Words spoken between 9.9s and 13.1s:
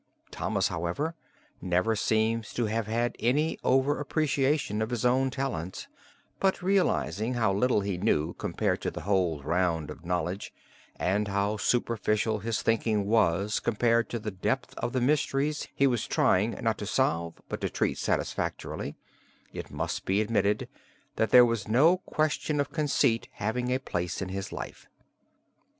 of knowledge, and how superficial his thinking